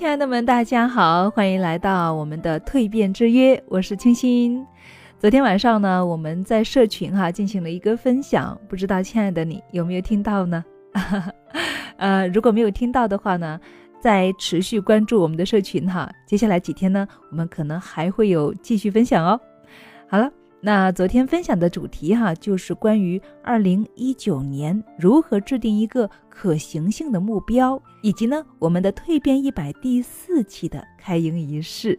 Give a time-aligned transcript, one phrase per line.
[0.00, 4.66] 亲爱的们，大家好，欢迎来到我们的蜕变之约，我是清新。
[5.18, 10.64] 昨天晚上呢，我们在社群哈进行了一个分享，不知道亲爱的你有没有听到呢？
[11.98, 13.60] 呃，如果没有听到的话呢，
[14.00, 19.38] 再持续关注我们的社群哈，接下来几天呢，我们可能还会有继续分享哦。
[20.08, 20.32] 好了。
[20.62, 31.98] 那昨天分享的主题哈，就是关于二零一九年如何制定一个可行性的目标，以及呢我们的蜕变一百第四期的开营仪式。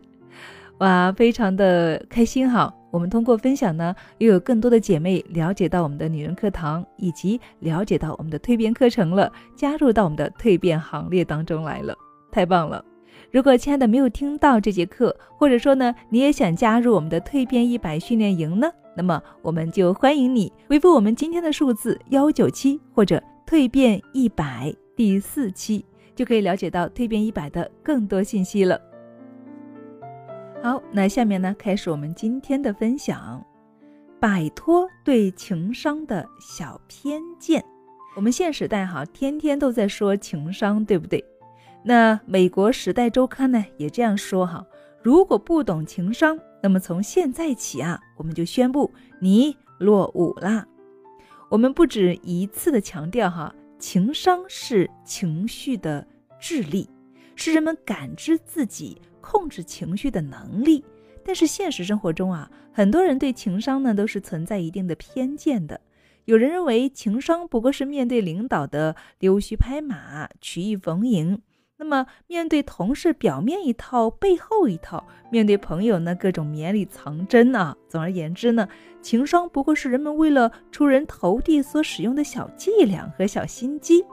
[0.77, 2.71] 哇，非常的开心哈！
[2.91, 11.95] 我们通过分享呢，又有更多的姐妹了解到我们的女人课堂，以及了解到我们的蜕变课程了，加入到我们的蜕变行列当中来了，
[12.31, 12.83] 太棒了！
[13.31, 25.85] 如果亲爱的没有听到这节课，或者说呢，你也想加入我们的蜕变一百训练营呢，那么我们就欢迎你回复我们今天的数字幺九七或者蜕变一百第四期，
[26.15, 28.79] 就可以了解到蜕变一百的更多信息了。
[30.61, 33.43] 好，那下面呢，开始我们今天的分享，
[34.19, 37.63] 摆脱对情商的小偏见。
[38.15, 41.23] 我们现时代哈，天天都在说情商，对不对？
[41.83, 44.65] 那美国《时代周刊》呢也这样说哈，
[45.01, 50.65] 如果不懂情商，那么从现在起啊，我们就宣布你落伍啦。
[51.49, 56.05] 我们不止一次的强调哈，情商是情绪的
[56.39, 56.87] 智力，
[57.35, 60.85] 是人们感知自己、控制情绪的能力。
[61.25, 65.81] 但是现实生活中啊，很多人对情商呢都是存在一定的偏见的。
[66.25, 71.41] 有人认为情商不过是面对领导的溜须拍马、曲意逢迎。
[71.83, 77.75] 那么，面对同事表面一套，背后一套；面对朋友呢，各种绵里藏针啊。
[77.87, 78.67] 总而言之呢，
[79.01, 84.05] 情商不过是人们为了出人头地所使用的小伎俩和小心机。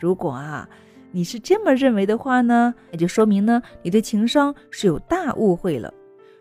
[0.00, 0.68] 如果啊，
[1.12, 5.94] 你是这么认为的话呢，那就说明呢，你对情商是有大误会了。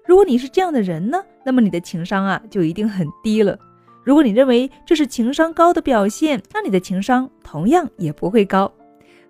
[0.07, 3.55] 如果你是这样的人呢，那么你的情商啊，就一定很低了。
[4.03, 8.73] 如果你认为这是情商高的表现，那你的情商同样也不会高。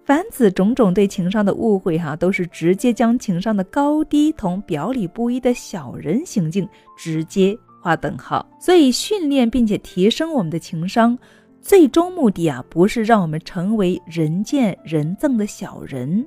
[0.07, 6.65] 凡此种种对情商的误会，哈，都是直接将情商的高低同表里不一的小人行径
[6.97, 8.47] 直接划等号。
[8.57, 11.19] 所以，训练并且提升我们的情商，
[11.61, 16.25] 最终目的啊，不是让我们成为人见人憎的小人。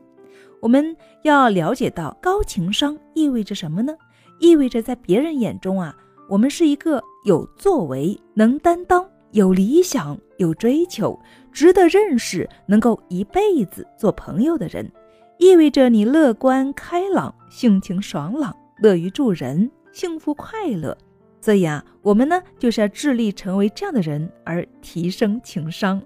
[0.60, 3.94] 我们要了解到，高情商意味着什么呢？
[4.40, 5.96] 意味着在别人眼中啊，
[6.28, 9.02] 我们是一个有作为、能担当。
[9.32, 11.18] 有理想、有追求、
[11.52, 14.90] 值得认识、能够一辈子做朋友的人，
[15.38, 20.96] 意味着你乐观开朗、性情爽朗、乐于助人、幸福快乐。
[21.40, 26.00] 所以啊，我们呢就是要致力成为这样的人，而提升情商。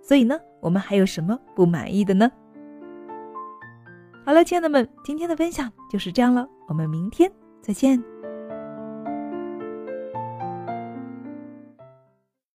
[0.00, 2.30] 所以呢，我们还有什么不满意的呢？
[4.24, 8.15] 好了，亲爱的们，今天的分享就是这样了，我们明天再见。